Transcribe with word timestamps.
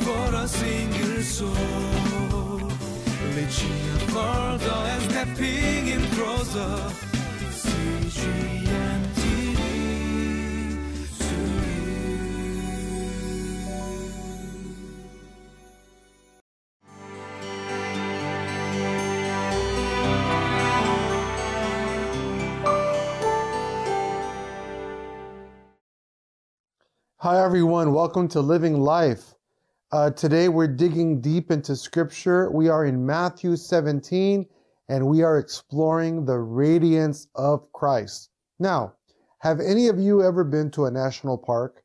for 0.00 0.34
a 0.34 0.48
single 0.48 1.22
soul. 1.22 1.50
And 4.92 5.02
stepping 5.10 5.88
in 5.88 6.02
closer. 6.10 6.92
Hi, 27.18 27.44
everyone. 27.44 27.92
Welcome 27.92 28.28
to 28.28 28.40
Living 28.40 28.80
Life. 28.80 29.34
Uh, 29.92 30.08
today, 30.08 30.48
we're 30.48 30.68
digging 30.68 31.20
deep 31.20 31.50
into 31.50 31.74
Scripture. 31.74 32.48
We 32.52 32.68
are 32.68 32.84
in 32.84 33.04
Matthew 33.04 33.56
17, 33.56 34.46
and 34.88 35.08
we 35.08 35.24
are 35.24 35.36
exploring 35.36 36.24
the 36.24 36.38
radiance 36.38 37.26
of 37.34 37.72
Christ. 37.72 38.30
Now, 38.60 38.94
have 39.40 39.58
any 39.58 39.88
of 39.88 39.98
you 39.98 40.22
ever 40.22 40.44
been 40.44 40.70
to 40.72 40.84
a 40.84 40.92
national 40.92 41.38
park? 41.38 41.82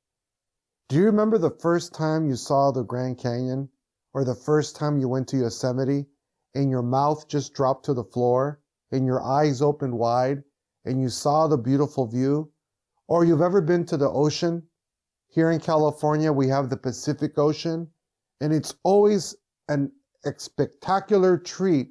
Do 0.88 0.98
you 0.98 1.06
remember 1.06 1.40
the 1.40 1.50
first 1.50 1.96
time 1.96 2.30
you 2.30 2.36
saw 2.36 2.70
the 2.70 2.84
Grand 2.84 3.18
Canyon, 3.18 3.70
or 4.14 4.24
the 4.24 4.36
first 4.36 4.76
time 4.76 5.00
you 5.00 5.10
went 5.10 5.28
to 5.30 5.38
Yosemite, 5.38 6.06
and 6.54 6.70
your 6.70 6.84
mouth 6.84 7.28
just 7.28 7.56
dropped 7.56 7.86
to 7.86 7.96
the 7.96 8.04
floor, 8.04 8.62
and 8.92 9.08
your 9.08 9.24
eyes 9.24 9.64
opened 9.64 9.98
wide, 9.98 10.44
and 10.86 11.02
you 11.02 11.10
saw 11.10 11.48
the 11.48 11.58
beautiful 11.58 12.06
view? 12.06 12.52
Or 13.08 13.26
you've 13.26 13.42
ever 13.42 13.62
been 13.62 13.84
to 13.88 13.98
the 13.98 14.12
ocean? 14.12 14.62
Here 15.28 15.50
in 15.50 15.60
California, 15.60 16.32
we 16.32 16.50
have 16.50 16.70
the 16.70 16.78
Pacific 16.78 17.40
Ocean, 17.40 17.90
and 18.42 18.54
it's 18.54 18.76
always 18.84 19.36
an 19.70 19.92
spectacular 20.38 21.38
treat 21.38 21.90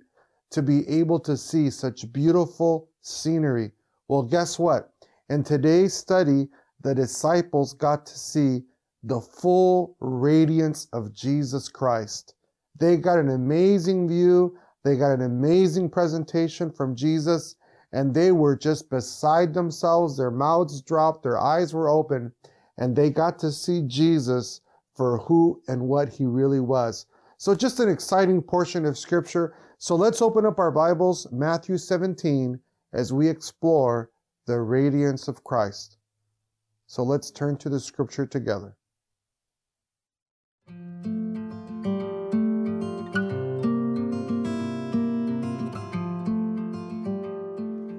to 0.50 0.62
be 0.62 0.86
able 0.88 1.20
to 1.20 1.36
see 1.36 1.70
such 1.70 2.12
beautiful 2.12 2.88
scenery. 3.02 3.72
Well, 4.08 4.22
guess 4.22 4.58
what? 4.58 4.92
In 5.28 5.42
today's 5.42 5.94
study, 5.94 6.48
the 6.82 6.94
disciples 6.94 7.74
got 7.74 8.06
to 8.06 8.19
see 8.19 8.62
the 9.02 9.20
full 9.20 9.96
radiance 10.00 10.86
of 10.92 11.12
Jesus 11.12 11.69
Christ. 11.69 12.34
They 12.78 12.97
got 12.97 13.19
an 13.19 13.30
amazing 13.30 14.08
view, 14.08 14.58
they 14.84 14.97
got 14.97 15.12
an 15.12 15.22
amazing 15.22 15.91
presentation 15.91 16.70
from 16.70 16.97
Jesus, 16.97 17.56
and 17.92 18.12
they 18.12 18.32
were 18.32 18.56
just 18.56 18.91
beside 18.91 19.54
themselves. 19.54 20.16
Their 20.16 20.30
mouths 20.30 20.82
dropped, 20.82 21.22
their 21.22 21.38
eyes 21.38 21.72
were 21.72 21.88
open 21.88 22.32
and 22.76 22.97
they 22.97 23.10
got 23.10 23.38
to 23.41 23.52
see 23.52 23.82
Jesus 23.82 24.60
for 24.95 25.19
who 25.19 25.61
and 25.69 25.83
what 25.83 26.09
he 26.09 26.25
really 26.25 26.61
was. 26.61 27.06
So, 27.37 27.55
just 27.55 27.81
an 27.81 27.89
exciting 27.89 28.41
portion 28.41 28.84
of 28.84 28.97
scripture. 28.97 29.55
So, 29.78 29.97
let's 29.97 30.23
open 30.23 30.47
up 30.47 30.59
our 30.59 30.70
Bibles, 30.70 31.27
Matthew 31.33 31.77
17, 31.77 32.59
as 32.92 33.12
we 33.12 33.28
explore 33.28 34.11
the 34.47 34.61
radiance 34.61 35.28
of 35.28 35.42
Christ. 35.45 35.98
So, 36.87 37.03
let's 37.03 37.31
turn 37.31 37.56
to 37.59 37.69
the 37.69 37.81
scripture 37.81 38.27
together. 38.27 38.77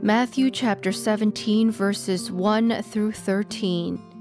Matthew 0.01 0.51
chapter 0.51 0.91
17, 0.91 1.71
verses 1.71 2.31
1 2.31 2.83
through 2.83 3.11
13. 3.11 4.14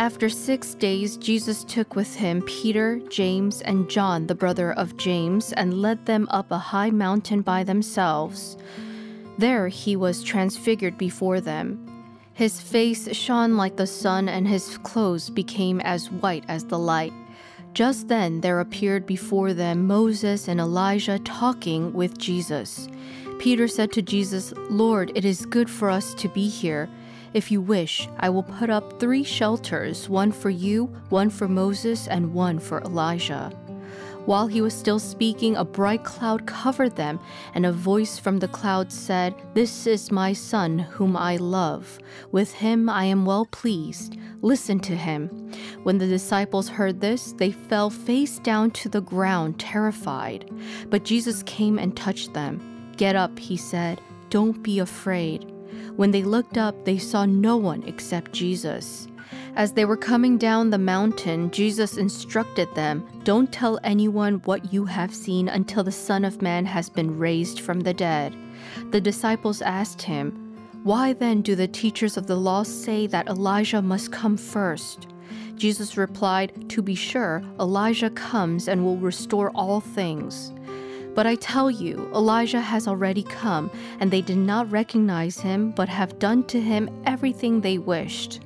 After 0.00 0.30
six 0.30 0.74
days, 0.76 1.18
Jesus 1.18 1.62
took 1.62 1.94
with 1.94 2.16
him 2.16 2.40
Peter, 2.46 2.98
James, 3.10 3.60
and 3.60 3.86
John, 3.90 4.26
the 4.26 4.34
brother 4.34 4.72
of 4.72 4.96
James, 4.96 5.52
and 5.52 5.82
led 5.82 6.06
them 6.06 6.26
up 6.30 6.50
a 6.50 6.56
high 6.56 6.88
mountain 6.88 7.42
by 7.42 7.64
themselves. 7.64 8.56
There 9.36 9.68
he 9.68 9.96
was 9.96 10.22
transfigured 10.22 10.96
before 10.96 11.42
them. 11.42 11.86
His 12.32 12.62
face 12.62 13.14
shone 13.14 13.58
like 13.58 13.76
the 13.76 13.86
sun, 13.86 14.26
and 14.30 14.48
his 14.48 14.78
clothes 14.78 15.28
became 15.28 15.82
as 15.82 16.10
white 16.10 16.44
as 16.48 16.64
the 16.64 16.78
light. 16.78 17.12
Just 17.74 18.08
then 18.08 18.40
there 18.40 18.60
appeared 18.60 19.04
before 19.04 19.52
them 19.52 19.86
Moses 19.86 20.48
and 20.48 20.60
Elijah 20.60 21.18
talking 21.18 21.92
with 21.92 22.16
Jesus. 22.16 22.88
Peter 23.38 23.68
said 23.68 23.92
to 23.92 24.00
Jesus, 24.00 24.54
Lord, 24.70 25.12
it 25.14 25.26
is 25.26 25.44
good 25.44 25.68
for 25.68 25.90
us 25.90 26.14
to 26.14 26.28
be 26.30 26.48
here. 26.48 26.88
If 27.32 27.50
you 27.50 27.60
wish, 27.60 28.08
I 28.18 28.28
will 28.28 28.42
put 28.42 28.70
up 28.70 28.98
three 28.98 29.22
shelters 29.22 30.08
one 30.08 30.32
for 30.32 30.50
you, 30.50 30.86
one 31.10 31.30
for 31.30 31.46
Moses, 31.46 32.08
and 32.08 32.34
one 32.34 32.58
for 32.58 32.80
Elijah. 32.80 33.52
While 34.26 34.48
he 34.48 34.60
was 34.60 34.74
still 34.74 34.98
speaking, 34.98 35.56
a 35.56 35.64
bright 35.64 36.04
cloud 36.04 36.46
covered 36.46 36.96
them, 36.96 37.18
and 37.54 37.64
a 37.64 37.72
voice 37.72 38.18
from 38.18 38.38
the 38.38 38.48
cloud 38.48 38.92
said, 38.92 39.34
This 39.54 39.86
is 39.86 40.10
my 40.12 40.32
son, 40.32 40.78
whom 40.78 41.16
I 41.16 41.36
love. 41.36 41.98
With 42.30 42.52
him 42.52 42.88
I 42.88 43.04
am 43.04 43.24
well 43.24 43.46
pleased. 43.46 44.16
Listen 44.42 44.78
to 44.80 44.96
him. 44.96 45.28
When 45.84 45.98
the 45.98 46.06
disciples 46.06 46.68
heard 46.68 47.00
this, 47.00 47.32
they 47.32 47.50
fell 47.50 47.90
face 47.90 48.38
down 48.40 48.72
to 48.72 48.88
the 48.88 49.02
ground, 49.02 49.58
terrified. 49.58 50.50
But 50.90 51.04
Jesus 51.04 51.42
came 51.44 51.78
and 51.78 51.96
touched 51.96 52.34
them. 52.34 52.92
Get 52.96 53.16
up, 53.16 53.38
he 53.38 53.56
said. 53.56 54.00
Don't 54.28 54.62
be 54.62 54.78
afraid. 54.78 55.49
When 55.96 56.10
they 56.10 56.22
looked 56.22 56.56
up, 56.58 56.84
they 56.84 56.98
saw 56.98 57.26
no 57.26 57.56
one 57.56 57.82
except 57.84 58.32
Jesus. 58.32 59.08
As 59.56 59.72
they 59.72 59.84
were 59.84 59.96
coming 59.96 60.38
down 60.38 60.70
the 60.70 60.78
mountain, 60.78 61.50
Jesus 61.50 61.96
instructed 61.96 62.72
them 62.74 63.06
Don't 63.24 63.52
tell 63.52 63.78
anyone 63.82 64.34
what 64.44 64.72
you 64.72 64.84
have 64.84 65.14
seen 65.14 65.48
until 65.48 65.84
the 65.84 65.92
Son 65.92 66.24
of 66.24 66.42
Man 66.42 66.64
has 66.66 66.88
been 66.88 67.18
raised 67.18 67.60
from 67.60 67.80
the 67.80 67.94
dead. 67.94 68.36
The 68.90 69.00
disciples 69.00 69.62
asked 69.62 70.02
him, 70.02 70.56
Why 70.82 71.12
then 71.12 71.42
do 71.42 71.54
the 71.54 71.68
teachers 71.68 72.16
of 72.16 72.26
the 72.26 72.36
law 72.36 72.62
say 72.62 73.06
that 73.08 73.28
Elijah 73.28 73.82
must 73.82 74.12
come 74.12 74.36
first? 74.36 75.08
Jesus 75.56 75.96
replied, 75.96 76.70
To 76.70 76.80
be 76.80 76.94
sure, 76.94 77.42
Elijah 77.58 78.10
comes 78.10 78.68
and 78.68 78.84
will 78.84 78.96
restore 78.96 79.50
all 79.50 79.80
things. 79.80 80.52
But 81.14 81.26
I 81.26 81.34
tell 81.34 81.70
you, 81.70 82.10
Elijah 82.14 82.60
has 82.60 82.86
already 82.86 83.22
come, 83.24 83.70
and 83.98 84.10
they 84.10 84.20
did 84.22 84.38
not 84.38 84.70
recognize 84.70 85.40
him, 85.40 85.72
but 85.72 85.88
have 85.88 86.18
done 86.18 86.44
to 86.44 86.60
him 86.60 86.88
everything 87.04 87.60
they 87.60 87.78
wished. 87.78 88.40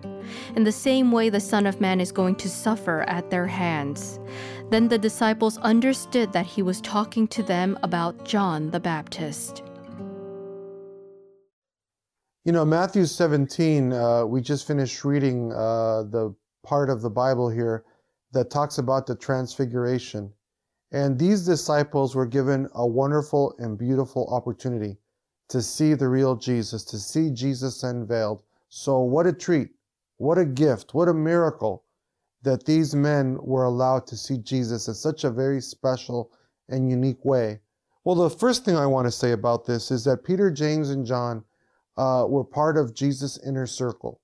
In 0.56 0.64
the 0.64 0.72
same 0.72 1.12
way, 1.12 1.28
the 1.28 1.40
Son 1.40 1.66
of 1.66 1.80
Man 1.80 2.00
is 2.00 2.10
going 2.10 2.36
to 2.36 2.48
suffer 2.48 3.02
at 3.02 3.30
their 3.30 3.46
hands. 3.46 4.18
Then 4.70 4.88
the 4.88 4.98
disciples 4.98 5.58
understood 5.58 6.32
that 6.32 6.46
he 6.46 6.62
was 6.62 6.80
talking 6.80 7.28
to 7.28 7.42
them 7.42 7.78
about 7.82 8.24
John 8.24 8.70
the 8.70 8.80
Baptist. 8.80 9.62
You 12.44 12.52
know, 12.52 12.64
Matthew 12.64 13.06
17, 13.06 13.92
uh, 13.92 14.24
we 14.26 14.40
just 14.40 14.66
finished 14.66 15.04
reading 15.04 15.52
uh, 15.52 16.04
the 16.04 16.34
part 16.62 16.90
of 16.90 17.02
the 17.02 17.10
Bible 17.10 17.48
here 17.48 17.84
that 18.32 18.50
talks 18.50 18.78
about 18.78 19.06
the 19.06 19.14
transfiguration. 19.14 20.32
And 20.94 21.18
these 21.18 21.44
disciples 21.44 22.14
were 22.14 22.24
given 22.24 22.68
a 22.72 22.86
wonderful 22.86 23.56
and 23.58 23.76
beautiful 23.76 24.28
opportunity 24.28 24.96
to 25.48 25.60
see 25.60 25.92
the 25.94 26.06
real 26.06 26.36
Jesus, 26.36 26.84
to 26.84 27.00
see 27.00 27.30
Jesus 27.30 27.82
unveiled. 27.82 28.44
So, 28.68 29.00
what 29.00 29.26
a 29.26 29.32
treat, 29.32 29.70
what 30.18 30.38
a 30.38 30.44
gift, 30.44 30.94
what 30.94 31.08
a 31.08 31.12
miracle 31.12 31.82
that 32.42 32.64
these 32.64 32.94
men 32.94 33.38
were 33.42 33.64
allowed 33.64 34.06
to 34.06 34.16
see 34.16 34.38
Jesus 34.38 34.86
in 34.86 34.94
such 34.94 35.24
a 35.24 35.32
very 35.32 35.60
special 35.60 36.30
and 36.68 36.88
unique 36.88 37.24
way. 37.24 37.58
Well, 38.04 38.14
the 38.14 38.30
first 38.30 38.64
thing 38.64 38.76
I 38.76 38.86
want 38.86 39.08
to 39.08 39.10
say 39.10 39.32
about 39.32 39.66
this 39.66 39.90
is 39.90 40.04
that 40.04 40.22
Peter, 40.22 40.48
James, 40.48 40.90
and 40.90 41.04
John 41.04 41.42
uh, 41.96 42.26
were 42.28 42.44
part 42.44 42.76
of 42.76 42.94
Jesus' 42.94 43.36
inner 43.44 43.66
circle. 43.66 44.20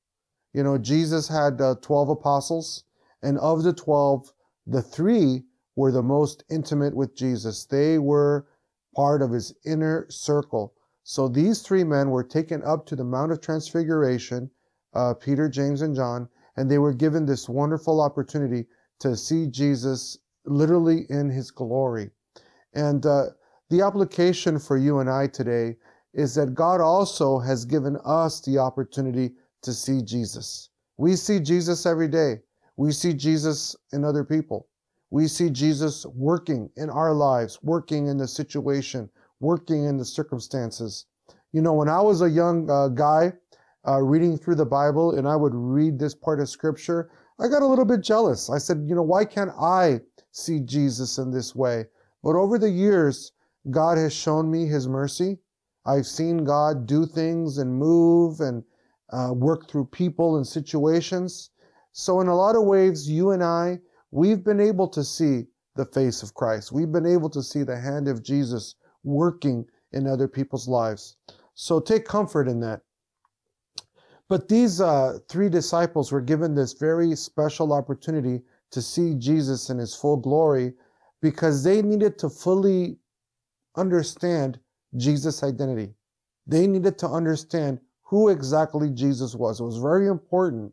You 0.53 0.63
know, 0.63 0.79
Jesus 0.79 1.27
had 1.27 1.61
uh, 1.61 1.75
12 1.83 2.11
apostles, 2.11 2.85
and 3.25 3.39
of 3.41 3.65
the 3.65 3.73
12, 3.73 4.33
the 4.69 4.83
three 4.83 5.43
were 5.81 5.91
the 5.91 6.03
most 6.03 6.45
intimate 6.51 6.95
with 6.95 7.17
Jesus. 7.17 7.65
They 7.65 7.99
were 7.99 8.47
part 8.95 9.23
of 9.23 9.31
his 9.31 9.55
inner 9.65 10.07
circle. 10.11 10.75
So 11.05 11.27
these 11.27 11.63
three 11.63 11.85
men 11.85 12.11
were 12.11 12.23
taken 12.23 12.63
up 12.65 12.85
to 12.87 12.97
the 12.97 13.03
Mount 13.03 13.33
of 13.33 13.41
Transfiguration, 13.41 14.51
uh, 14.93 15.15
Peter, 15.15 15.49
James, 15.49 15.81
and 15.81 15.97
John, 15.97 16.29
and 16.55 16.71
they 16.71 16.77
were 16.77 16.93
given 16.93 17.25
this 17.25 17.49
wonderful 17.49 18.03
opportunity 18.03 18.67
to 18.99 19.17
see 19.17 19.47
Jesus 19.47 20.19
literally 20.45 21.07
in 21.09 21.31
his 21.31 21.51
glory. 21.51 22.11
And 22.75 23.07
uh, 23.07 23.29
the 23.71 23.81
application 23.81 24.59
for 24.59 24.77
you 24.77 24.99
and 24.99 25.09
I 25.09 25.29
today 25.29 25.79
is 26.13 26.35
that 26.35 26.55
God 26.55 26.83
also 26.83 27.39
has 27.39 27.65
given 27.65 27.97
us 28.05 28.43
the 28.43 28.59
opportunity 28.59 29.33
to 29.63 29.73
see 29.73 30.03
Jesus. 30.03 30.69
We 30.99 31.17
see 31.17 31.41
Jesus 31.41 31.87
every 31.87 32.09
day. 32.09 32.43
We 32.77 32.93
see 32.93 33.15
Jesus 33.15 33.75
in 33.95 34.05
other 34.05 34.25
people. 34.25 34.69
We 35.11 35.27
see 35.27 35.51
Jesus 35.51 36.07
working 36.07 36.71
in 36.77 36.89
our 36.89 37.13
lives, 37.13 37.59
working 37.63 38.07
in 38.07 38.17
the 38.17 38.29
situation, 38.29 39.11
working 39.41 39.85
in 39.85 39.97
the 39.97 40.05
circumstances. 40.05 41.07
You 41.53 41.63
know, 41.63 41.73
when 41.73 41.89
I 41.89 42.01
was 42.01 42.23
a 42.23 42.31
young 42.31 42.71
uh, 42.71 42.89
guy 42.89 43.33
uh, 43.87 44.01
reading 44.01 44.39
through 44.39 44.55
the 44.55 44.67
Bible 44.67 45.17
and 45.17 45.27
I 45.27 45.35
would 45.35 45.55
read 45.55 45.99
this 45.99 46.15
part 46.15 46.41
of 46.41 46.49
scripture, 46.49 47.11
I 47.41 47.49
got 47.49 47.63
a 47.63 47.67
little 47.67 47.85
bit 47.85 48.03
jealous. 48.03 48.51
I 48.51 48.59
said, 48.59 48.85
you 48.87 48.95
know, 48.95 49.03
why 49.03 49.25
can't 49.25 49.51
I 49.59 50.01
see 50.31 50.61
Jesus 50.61 51.19
in 51.19 51.33
this 51.33 51.57
way? 51.57 51.87
But 52.23 52.37
over 52.37 52.59
the 52.59 52.71
years, 52.71 53.33
God 53.71 53.99
has 53.99 54.13
shown 54.13 54.51
me 54.51 54.67
his 54.67 54.87
mercy. 54.87 55.39
I've 55.87 56.07
seen 56.07 56.45
God 56.45 56.87
do 56.87 57.07
things 57.07 57.59
and 57.59 57.75
move 57.75 58.41
and 58.41 58.63
uh, 59.11 59.33
work 59.35 59.69
through 59.69 59.87
people 59.87 60.37
and 60.37 60.47
situations. 60.47 61.51
So, 61.93 62.21
in 62.21 62.29
a 62.29 62.37
lot 62.37 62.55
of 62.55 62.65
ways, 62.65 63.11
you 63.11 63.31
and 63.31 63.43
I, 63.43 63.81
we've 64.11 64.45
been 64.45 64.61
able 64.61 64.89
to 64.89 65.05
see 65.05 65.47
the 65.77 65.87
face 65.87 66.23
of 66.23 66.35
Christ. 66.35 66.73
We've 66.73 66.93
been 66.93 67.07
able 67.07 67.31
to 67.31 67.43
see 67.43 67.63
the 67.63 67.79
hand 67.79 68.09
of 68.09 68.23
Jesus 68.23 68.75
working 69.05 69.67
in 69.93 70.07
other 70.07 70.29
people's 70.29 70.69
lives. 70.69 71.17
So, 71.55 71.81
take 71.81 72.05
comfort 72.05 72.49
in 72.49 72.61
that. 72.61 72.83
But 74.29 74.49
these 74.49 74.81
uh, 74.81 75.19
three 75.29 75.49
disciples 75.49 76.13
were 76.13 76.21
given 76.21 76.55
this 76.55 76.73
very 76.73 77.17
special 77.17 77.73
opportunity 77.73 78.43
to 78.71 78.81
see 78.81 79.15
Jesus 79.15 79.71
in 79.71 79.79
his 79.79 79.95
full 79.95 80.17
glory 80.17 80.75
because 81.21 81.65
they 81.65 81.83
needed 81.83 82.19
to 82.19 82.31
fully 82.31 82.99
understand 83.77 84.59
Jesus' 84.97 85.43
identity. 85.43 85.95
They 86.47 86.67
needed 86.67 86.99
to 86.99 87.09
understand 87.09 87.81
who 88.03 88.29
exactly 88.29 88.91
Jesus 88.91 89.35
was. 89.35 89.61
It 89.61 89.65
was 89.65 89.79
very 89.79 90.09
important. 90.09 90.73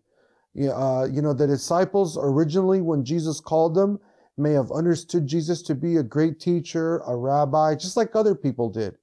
Uh, 0.57 1.05
you 1.05 1.21
know, 1.21 1.33
the 1.33 1.45
disciples 1.45 2.17
originally, 2.19 2.81
when 2.81 3.05
Jesus 3.05 3.39
called 3.39 3.75
them, 3.75 3.99
may 4.37 4.53
have 4.53 4.71
understood 4.71 5.27
Jesus 5.27 5.61
to 5.63 5.75
be 5.75 5.97
a 5.97 6.03
great 6.03 6.39
teacher, 6.39 6.99
a 7.07 7.15
rabbi, 7.15 7.75
just 7.75 7.97
like 7.97 8.15
other 8.15 8.33
people 8.33 8.69
did. 8.69 8.97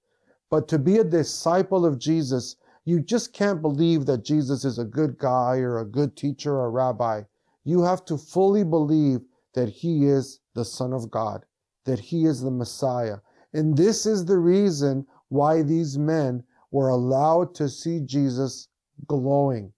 But 0.50 0.66
to 0.68 0.78
be 0.78 0.98
a 0.98 1.04
disciple 1.04 1.86
of 1.86 1.98
Jesus, 1.98 2.56
you 2.84 3.00
just 3.00 3.32
can't 3.32 3.62
believe 3.62 4.06
that 4.06 4.24
Jesus 4.24 4.64
is 4.64 4.78
a 4.78 4.84
good 4.84 5.18
guy 5.18 5.58
or 5.58 5.78
a 5.78 5.84
good 5.84 6.16
teacher 6.16 6.54
or 6.54 6.66
a 6.66 6.70
rabbi. 6.70 7.22
You 7.64 7.82
have 7.82 8.04
to 8.06 8.18
fully 8.18 8.64
believe 8.64 9.20
that 9.54 9.68
he 9.68 10.06
is 10.06 10.40
the 10.54 10.64
Son 10.64 10.92
of 10.92 11.10
God, 11.10 11.46
that 11.84 11.98
he 12.00 12.24
is 12.24 12.40
the 12.40 12.50
Messiah. 12.50 13.18
And 13.52 13.76
this 13.76 14.06
is 14.06 14.24
the 14.24 14.38
reason 14.38 15.06
why 15.28 15.62
these 15.62 15.98
men 15.98 16.44
were 16.72 16.88
allowed 16.88 17.54
to 17.56 17.68
see 17.68 18.00
Jesus 18.00 18.68
glowing 19.06 19.72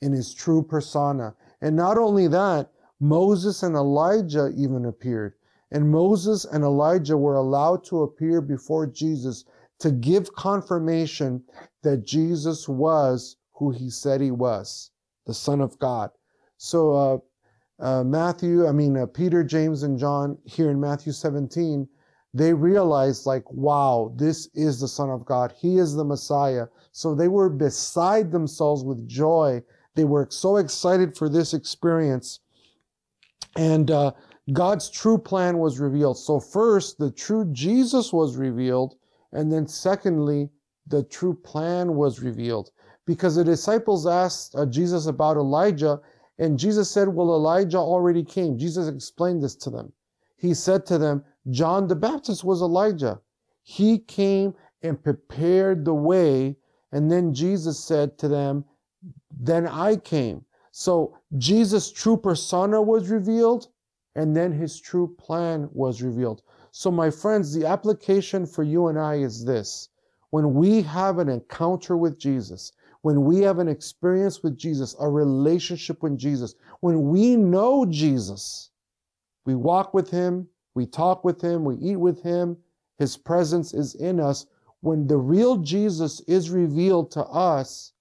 in 0.00 0.12
his 0.12 0.34
true 0.34 0.62
persona. 0.62 1.34
And 1.60 1.76
not 1.76 1.98
only 1.98 2.28
that, 2.28 2.70
Moses 3.00 3.62
and 3.62 3.74
Elijah 3.74 4.52
even 4.56 4.84
appeared. 4.84 5.34
And 5.70 5.90
Moses 5.90 6.44
and 6.44 6.64
Elijah 6.64 7.16
were 7.16 7.36
allowed 7.36 7.84
to 7.84 8.02
appear 8.02 8.40
before 8.40 8.86
Jesus 8.86 9.44
to 9.80 9.90
give 9.90 10.34
confirmation 10.34 11.42
that 11.82 12.04
Jesus 12.04 12.68
was 12.68 13.36
who 13.52 13.70
he 13.70 13.90
said 13.90 14.20
he 14.20 14.30
was, 14.30 14.90
the 15.26 15.34
Son 15.34 15.60
of 15.60 15.78
God. 15.78 16.10
So, 16.56 16.92
uh, 16.92 17.18
uh, 17.78 18.04
Matthew, 18.04 18.66
I 18.66 18.72
mean, 18.72 18.96
uh, 18.96 19.06
Peter, 19.06 19.44
James, 19.44 19.82
and 19.82 19.98
John 19.98 20.38
here 20.44 20.70
in 20.70 20.80
Matthew 20.80 21.12
17 21.12 21.88
they 22.36 22.52
realized 22.52 23.24
like, 23.24 23.50
wow, 23.50 24.12
this 24.14 24.46
is 24.54 24.78
the 24.78 24.88
Son 24.88 25.08
of 25.08 25.24
God. 25.24 25.54
He 25.56 25.78
is 25.78 25.94
the 25.94 26.04
Messiah. 26.04 26.66
So 26.92 27.14
they 27.14 27.28
were 27.28 27.48
beside 27.48 28.30
themselves 28.30 28.84
with 28.84 29.08
joy. 29.08 29.62
They 29.96 30.04
were 30.04 30.28
so 30.30 30.58
excited 30.58 31.16
for 31.16 31.28
this 31.28 31.54
experience. 31.54 32.40
And 33.56 33.90
uh, 33.90 34.12
God's 34.52 34.90
true 34.90 35.18
plan 35.18 35.58
was 35.58 35.80
revealed. 35.80 36.18
So 36.18 36.38
first, 36.38 36.98
the 36.98 37.10
true 37.10 37.46
Jesus 37.52 38.12
was 38.12 38.36
revealed. 38.36 38.94
And 39.32 39.52
then 39.52 39.66
secondly, 39.66 40.50
the 40.86 41.02
true 41.02 41.34
plan 41.34 41.94
was 41.94 42.22
revealed. 42.22 42.70
Because 43.06 43.36
the 43.36 43.44
disciples 43.44 44.06
asked 44.06 44.54
uh, 44.54 44.66
Jesus 44.66 45.06
about 45.06 45.36
Elijah, 45.36 46.00
and 46.38 46.58
Jesus 46.58 46.90
said, 46.90 47.08
well, 47.08 47.34
Elijah 47.34 47.78
already 47.78 48.22
came. 48.22 48.58
Jesus 48.58 48.88
explained 48.88 49.42
this 49.42 49.56
to 49.56 49.70
them. 49.70 49.92
He 50.36 50.54
said 50.54 50.84
to 50.86 50.98
them, 50.98 51.24
John 51.50 51.88
the 51.88 51.96
Baptist 51.96 52.44
was 52.44 52.60
Elijah. 52.60 53.20
He 53.62 53.98
came 53.98 54.54
and 54.82 55.02
prepared 55.02 55.84
the 55.84 55.94
way, 55.94 56.56
and 56.92 57.10
then 57.10 57.32
Jesus 57.32 57.82
said 57.82 58.18
to 58.18 58.28
them, 58.28 58.64
Then 59.38 59.66
I 59.66 59.96
came. 59.96 60.44
So 60.72 61.18
Jesus' 61.38 61.90
true 61.90 62.16
persona 62.16 62.82
was 62.82 63.08
revealed, 63.08 63.68
and 64.14 64.36
then 64.36 64.52
his 64.52 64.80
true 64.80 65.14
plan 65.18 65.68
was 65.72 66.02
revealed. 66.02 66.42
So, 66.70 66.90
my 66.90 67.10
friends, 67.10 67.54
the 67.54 67.66
application 67.66 68.46
for 68.46 68.62
you 68.62 68.88
and 68.88 68.98
I 68.98 69.14
is 69.14 69.44
this 69.44 69.88
when 70.30 70.54
we 70.54 70.82
have 70.82 71.18
an 71.18 71.28
encounter 71.28 71.96
with 71.96 72.18
Jesus, 72.18 72.72
when 73.00 73.24
we 73.24 73.40
have 73.40 73.58
an 73.58 73.68
experience 73.68 74.42
with 74.42 74.58
Jesus, 74.58 74.94
a 75.00 75.08
relationship 75.08 76.02
with 76.02 76.18
Jesus, 76.18 76.54
when 76.80 77.08
we 77.08 77.36
know 77.36 77.86
Jesus, 77.86 78.70
we 79.46 79.54
walk 79.54 79.94
with 79.94 80.10
him, 80.10 80.48
we 80.74 80.84
talk 80.84 81.24
with 81.24 81.40
him, 81.40 81.64
we 81.64 81.76
eat 81.76 81.96
with 81.96 82.22
him, 82.22 82.58
his 82.98 83.16
presence 83.16 83.72
is 83.72 83.94
in 83.94 84.20
us. 84.20 84.46
When 84.80 85.06
the 85.06 85.16
real 85.16 85.56
Jesus 85.56 86.20
is 86.28 86.50
revealed 86.50 87.10
to 87.12 87.24
us, 87.24 87.92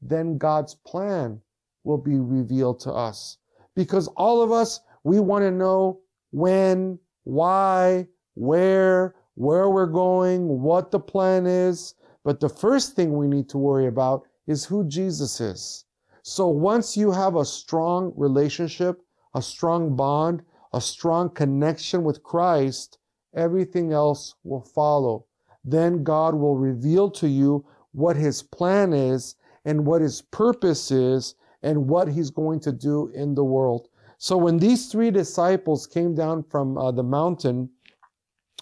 then 0.00 0.38
God's 0.38 0.74
plan 0.74 1.40
will 1.84 1.98
be 1.98 2.18
revealed 2.18 2.80
to 2.80 2.92
us. 2.92 3.38
Because 3.74 4.08
all 4.08 4.42
of 4.42 4.52
us, 4.52 4.80
we 5.04 5.20
want 5.20 5.42
to 5.44 5.50
know 5.50 6.00
when, 6.32 6.98
why, 7.24 8.06
where, 8.34 9.14
where 9.34 9.70
we're 9.70 9.86
going, 9.86 10.46
what 10.60 10.90
the 10.90 11.00
plan 11.00 11.46
is. 11.46 11.94
But 12.24 12.40
the 12.40 12.48
first 12.48 12.94
thing 12.94 13.16
we 13.16 13.28
need 13.28 13.48
to 13.50 13.58
worry 13.58 13.86
about 13.86 14.24
is 14.46 14.64
who 14.64 14.88
Jesus 14.88 15.40
is. 15.40 15.84
So 16.22 16.48
once 16.48 16.96
you 16.96 17.12
have 17.12 17.36
a 17.36 17.44
strong 17.44 18.12
relationship, 18.16 19.00
a 19.34 19.42
strong 19.42 19.94
bond, 19.94 20.42
a 20.72 20.80
strong 20.80 21.30
connection 21.30 22.02
with 22.02 22.22
Christ, 22.22 22.98
everything 23.34 23.92
else 23.92 24.34
will 24.42 24.62
follow. 24.62 25.26
Then 25.64 26.02
God 26.02 26.34
will 26.34 26.56
reveal 26.56 27.10
to 27.12 27.28
you 27.28 27.64
what 27.92 28.16
his 28.16 28.42
plan 28.42 28.92
is 28.92 29.36
and 29.66 29.84
what 29.84 30.00
his 30.00 30.22
purpose 30.22 30.90
is 30.90 31.34
and 31.62 31.88
what 31.88 32.08
he's 32.08 32.30
going 32.30 32.60
to 32.60 32.72
do 32.72 33.08
in 33.08 33.34
the 33.34 33.44
world. 33.44 33.88
So 34.16 34.38
when 34.38 34.56
these 34.56 34.86
three 34.86 35.10
disciples 35.10 35.86
came 35.86 36.14
down 36.14 36.44
from 36.44 36.78
uh, 36.78 36.92
the 36.92 37.02
mountain, 37.02 37.68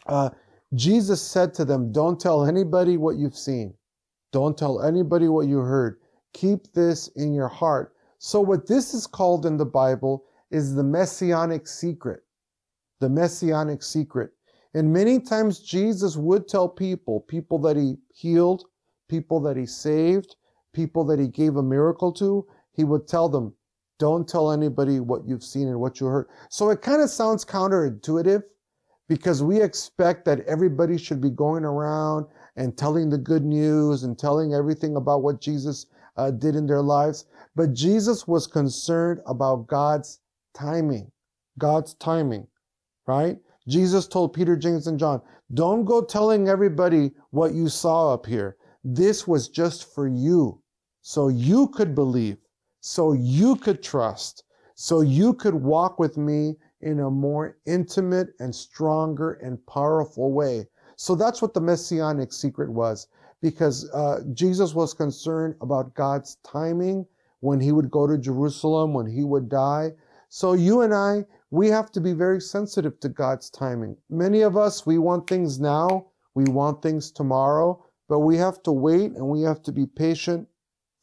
uh, 0.07 0.31
Jesus 0.75 1.23
said 1.23 1.55
to 1.55 1.65
them, 1.65 1.93
Don't 1.93 2.19
tell 2.19 2.45
anybody 2.45 2.97
what 2.97 3.17
you've 3.17 3.37
seen. 3.37 3.75
Don't 4.33 4.59
tell 4.59 4.83
anybody 4.83 5.29
what 5.29 5.47
you 5.47 5.59
heard. 5.59 6.01
Keep 6.33 6.73
this 6.73 7.07
in 7.15 7.33
your 7.33 7.49
heart. 7.49 7.95
So, 8.19 8.41
what 8.41 8.67
this 8.67 8.95
is 8.95 9.07
called 9.07 9.47
in 9.47 9.57
the 9.57 9.67
Bible 9.67 10.25
is 10.51 10.75
the 10.75 10.83
messianic 10.83 11.69
secret. 11.69 12.23
The 13.01 13.09
messianic 13.09 13.83
secret. 13.83 14.33
And 14.73 14.93
many 14.93 15.21
times 15.21 15.61
Jesus 15.61 16.17
would 16.17 16.49
tell 16.49 16.69
people, 16.69 17.21
people 17.21 17.61
that 17.61 17.77
he 17.77 17.97
healed, 18.13 18.65
people 19.09 19.41
that 19.43 19.57
he 19.57 19.67
saved, 19.67 20.35
people 20.75 21.05
that 21.07 21.19
he 21.19 21.29
gave 21.29 21.57
a 21.57 21.63
miracle 21.63 22.13
to, 22.13 22.47
he 22.73 22.85
would 22.85 23.09
tell 23.09 23.29
them, 23.29 23.55
don't 23.99 24.29
tell 24.29 24.53
anybody 24.53 25.01
what 25.01 25.27
you've 25.27 25.45
seen 25.45 25.69
and 25.69 25.81
what 25.81 26.01
you 26.01 26.07
heard. 26.07 26.29
So 26.51 26.71
it 26.71 26.83
kind 26.83 27.01
of 27.01 27.09
sounds 27.09 27.45
counterintuitive 27.45 28.43
because 29.09 29.43
we 29.43 29.63
expect 29.63 30.25
that 30.25 30.41
everybody 30.41 30.99
should 30.99 31.21
be 31.21 31.31
going 31.31 31.65
around 31.65 32.27
and 32.57 32.77
telling 32.77 33.09
the 33.09 33.19
good 33.19 33.45
news 33.45 34.03
and 34.03 34.19
telling 34.19 34.55
everything 34.55 34.97
about 34.97 35.23
what 35.23 35.41
Jesus 35.41 35.87
uh, 36.17 36.31
did 36.31 36.57
in 36.57 36.67
their 36.67 36.83
lives. 36.83 37.27
But 37.55 37.73
Jesus 37.73 38.27
was 38.27 38.47
concerned 38.47 39.21
about 39.27 39.67
God's 39.69 40.21
timing. 40.55 41.11
God's 41.59 41.95
timing, 41.95 42.47
right? 43.07 43.39
Jesus 43.69 44.07
told 44.09 44.33
Peter, 44.33 44.57
James, 44.57 44.87
and 44.87 44.99
John, 44.99 45.23
don't 45.53 45.85
go 45.85 46.03
telling 46.03 46.49
everybody 46.49 47.13
what 47.31 47.55
you 47.55 47.69
saw 47.69 48.13
up 48.13 48.27
here. 48.27 48.57
This 48.83 49.27
was 49.27 49.49
just 49.49 49.95
for 49.95 50.09
you. 50.09 50.61
So 51.07 51.29
you 51.29 51.69
could 51.69 51.95
believe, 51.95 52.39
so 52.81 53.13
you 53.13 53.57
could 53.57 53.83
trust, 53.83 54.45
so 54.75 55.03
you 55.03 55.35
could 55.35 55.53
walk 55.53 55.99
with 55.99 56.17
me 56.17 56.57
in 56.81 57.01
a 57.01 57.11
more 57.11 57.59
intimate 57.67 58.29
and 58.41 58.55
stronger 58.55 59.33
and 59.35 59.65
powerful 59.67 60.33
way. 60.33 60.67
So 60.97 61.15
that's 61.15 61.43
what 61.43 61.53
the 61.53 61.61
messianic 61.61 62.33
secret 62.33 62.73
was, 62.73 63.09
because 63.43 63.87
uh, 63.91 64.23
Jesus 64.33 64.75
was 64.75 64.95
concerned 64.95 65.57
about 65.61 65.95
God's 65.95 66.37
timing 66.37 67.07
when 67.41 67.61
he 67.61 67.71
would 67.71 67.91
go 67.91 68.07
to 68.07 68.17
Jerusalem, 68.17 68.95
when 68.95 69.07
he 69.07 69.25
would 69.25 69.51
die. 69.51 69.93
So 70.31 70.55
you 70.55 70.81
and 70.81 70.95
I, 70.95 71.27
we 71.51 71.69
have 71.69 71.93
to 71.93 72.01
be 72.01 72.15
very 72.15 72.41
sensitive 72.41 72.99
to 73.01 73.11
God's 73.11 73.51
timing. 73.51 73.99
Many 74.09 74.41
of 74.41 74.57
us, 74.57 74.87
we 74.87 74.97
want 74.97 75.29
things 75.29 75.61
now, 75.61 76.07
we 76.35 76.45
want 76.45 76.81
things 76.81 77.11
tomorrow, 77.11 77.85
but 78.09 78.21
we 78.21 78.39
have 78.39 78.63
to 78.63 78.73
wait 78.73 79.13
and 79.13 79.29
we 79.29 79.43
have 79.43 79.63
to 79.65 79.71
be 79.71 79.85
patient 79.85 80.49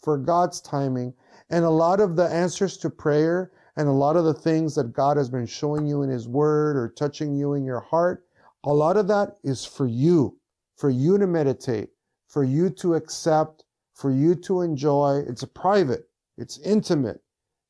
for 0.02 0.18
God's 0.18 0.62
timing. 0.62 1.14
And 1.50 1.66
a 1.66 1.70
lot 1.70 2.00
of 2.00 2.16
the 2.16 2.28
answers 2.28 2.78
to 2.78 2.90
prayer 2.90 3.52
and 3.76 3.88
a 3.88 3.94
lot 3.94 4.18
of 4.18 4.26
the 4.26 4.34
things 4.34 4.76
that 4.76 4.94
God 4.94 5.18
has 5.18 5.30
been 5.30 5.46
showing 5.46 5.86
you 5.86 6.02
in 6.02 6.10
His 6.10 6.28
Word 6.28 6.76
or 6.76 6.90
touching 6.90 7.36
you 7.36 7.54
in 7.54 7.64
your 7.64 7.80
heart, 7.80 8.26
a 8.64 8.74
lot 8.74 8.98
of 8.98 9.08
that 9.08 9.38
is 9.44 9.66
for 9.66 9.88
you, 9.88 10.38
for 10.76 10.90
you 10.90 11.18
to 11.18 11.28
meditate, 11.28 11.90
for 12.28 12.44
you 12.44 12.70
to 12.70 12.96
accept, 12.96 13.64
for 13.94 14.12
you 14.12 14.36
to 14.36 14.62
enjoy. 14.62 15.24
It's 15.28 15.44
private, 15.46 16.10
it's 16.38 16.60
intimate. 16.60 17.22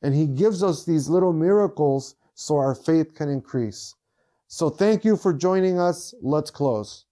And 0.01 0.15
He 0.15 0.27
gives 0.27 0.63
us 0.63 0.85
these 0.85 1.09
little 1.09 1.33
miracles 1.33 2.15
so 2.33 2.57
our 2.57 2.75
faith 2.75 3.13
can 3.13 3.29
increase. 3.29 3.95
So 4.47 4.69
thank 4.69 5.05
you 5.05 5.15
for 5.15 5.33
joining 5.33 5.79
us. 5.79 6.13
Let's 6.21 6.51
close. 6.51 7.05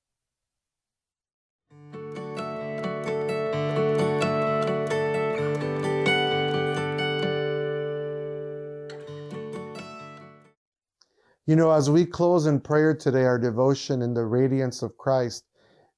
You 11.50 11.56
know, 11.56 11.72
as 11.72 11.90
we 11.90 12.06
close 12.06 12.46
in 12.46 12.60
prayer 12.60 12.94
today, 12.94 13.24
our 13.24 13.40
devotion 13.40 14.04
in 14.04 14.14
the 14.14 14.24
radiance 14.24 14.84
of 14.84 14.96
Christ, 15.00 15.46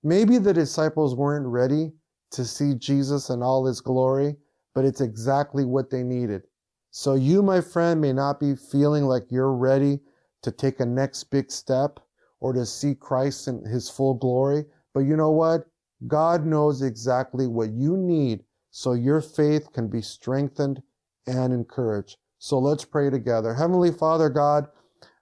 maybe 0.02 0.38
the 0.38 0.54
disciples 0.54 1.14
weren't 1.14 1.46
ready 1.46 1.92
to 2.32 2.46
see 2.46 2.74
Jesus 2.74 3.30
in 3.30 3.44
all 3.44 3.66
his 3.66 3.82
glory, 3.82 4.38
but 4.74 4.86
it's 4.86 5.02
exactly 5.02 5.66
what 5.66 5.90
they 5.90 6.04
needed. 6.04 6.44
So 6.92 7.16
you, 7.16 7.44
my 7.44 7.60
friend, 7.60 8.00
may 8.00 8.14
not 8.14 8.40
be 8.40 8.56
feeling 8.56 9.04
like 9.04 9.30
you're 9.30 9.52
ready 9.52 10.00
to 10.44 10.54
take 10.54 10.80
a 10.80 10.86
next 10.86 11.26
big 11.26 11.52
step 11.52 12.00
or 12.40 12.54
to 12.54 12.66
see 12.66 12.96
Christ 12.96 13.50
in 13.50 13.66
his 13.66 13.90
full 13.90 14.14
glory, 14.14 14.64
but 14.94 15.02
you 15.02 15.18
know 15.18 15.32
what? 15.32 15.66
God 16.08 16.46
knows 16.46 16.82
exactly 16.82 17.46
what 17.46 17.72
you 17.72 17.98
need 17.98 18.46
so 18.70 18.94
your 18.94 19.20
faith 19.20 19.74
can 19.74 19.90
be 19.90 20.02
strengthened 20.02 20.82
and 21.28 21.52
encouraged. 21.52 22.16
So 22.40 22.58
let's 22.58 22.86
pray 22.86 23.10
together. 23.10 23.54
Heavenly 23.54 23.92
Father 23.92 24.30
God, 24.30 24.70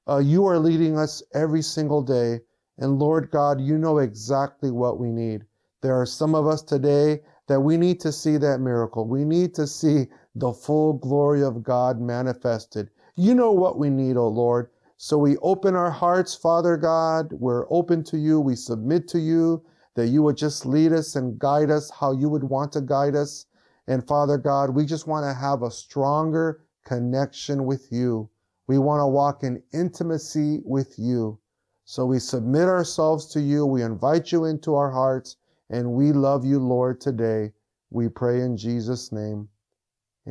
uh, 0.10 0.18
you 0.18 0.46
are 0.46 0.58
leading 0.58 0.98
us 0.98 1.22
every 1.34 1.62
single 1.62 2.01
day. 2.01 2.39
And 2.78 2.98
Lord 2.98 3.30
God, 3.30 3.62
you 3.62 3.78
know 3.78 4.00
exactly 4.00 4.72
what 4.72 5.00
we 5.00 5.12
need. 5.12 5.46
There 5.82 6.00
are 6.00 6.06
some 6.06 6.34
of 6.34 6.48
us 6.48 6.62
today 6.62 7.20
that 7.48 7.60
we 7.62 7.78
need 7.78 8.00
to 8.01 8.12
see 8.12 8.38
that 8.38 8.60
miracle. 8.60 9.08
We 9.08 9.24
need 9.24 9.54
to 9.56 9.68
see 9.68 10.08
the 10.36 10.54
full 10.54 10.94
glory 10.94 11.44
of 11.44 11.63
God 11.63 12.01
manifested. 12.01 12.89
You 13.16 13.36
know 13.36 13.51
what 13.51 13.78
we 13.78 13.89
need, 13.89 14.18
O 14.18 14.22
oh 14.22 14.28
Lord. 14.30 14.70
So 14.98 15.18
we 15.18 15.38
open 15.38 15.75
our 15.75 15.92
hearts, 15.92 16.36
Father 16.36 16.75
God. 16.75 17.32
We're 17.34 17.72
open 17.72 18.04
to 18.06 18.18
you. 18.18 18.39
We 18.39 18.56
submit 18.56 19.08
to 19.10 19.20
you 19.20 19.63
that 19.96 20.08
you 20.08 20.24
would 20.24 20.38
just 20.38 20.66
lead 20.66 20.92
us 20.92 21.16
and 21.16 21.38
guide 21.39 21.70
us 21.70 21.89
how 21.89 22.13
you 22.13 22.30
would 22.30 22.44
want 22.44 22.72
to 22.74 22.82
guide 22.82 23.16
us. 23.16 23.46
And 23.88 24.08
Father 24.08 24.38
God, 24.38 24.72
we 24.72 24.86
just 24.86 25.08
want 25.08 25.25
to 25.25 25.34
have 25.34 25.63
a 25.63 25.72
stronger 25.72 26.62
connection 26.86 27.66
with 27.66 27.92
you. 27.92 28.30
We 28.70 28.78
want 28.78 29.02
to 29.02 29.08
walk 29.08 29.42
in 29.42 29.64
intimacy 29.74 30.62
with 30.64 31.00
you. 31.00 31.40
So 31.86 32.06
we 32.06 32.20
submit 32.20 32.68
ourselves 32.68 33.26
to 33.34 33.42
you. 33.42 33.66
We 33.66 33.82
invite 33.82 34.32
you 34.32 34.46
into 34.46 34.76
our 34.76 34.92
hearts 34.92 35.38
and 35.72 35.94
we 35.94 36.12
love 36.12 36.46
you, 36.46 36.60
Lord, 36.60 37.02
today. 37.02 37.52
We 37.90 38.10
pray 38.10 38.42
in 38.42 38.58
Jesus' 38.58 39.12
name. 39.12 39.50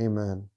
Amen. 0.00 0.48